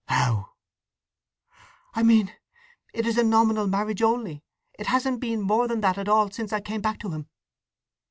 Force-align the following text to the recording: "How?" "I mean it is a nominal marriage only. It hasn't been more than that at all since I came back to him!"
"How?" 0.07 0.53
"I 1.93 2.01
mean 2.01 2.31
it 2.91 3.05
is 3.05 3.19
a 3.19 3.23
nominal 3.23 3.67
marriage 3.67 4.01
only. 4.01 4.43
It 4.79 4.87
hasn't 4.87 5.19
been 5.21 5.41
more 5.43 5.67
than 5.67 5.81
that 5.81 5.99
at 5.99 6.09
all 6.09 6.31
since 6.31 6.51
I 6.51 6.59
came 6.59 6.81
back 6.81 6.97
to 7.01 7.11
him!" 7.11 7.29